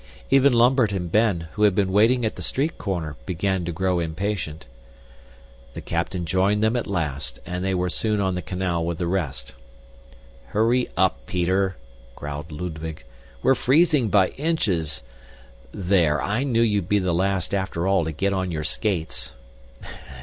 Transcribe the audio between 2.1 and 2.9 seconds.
at the street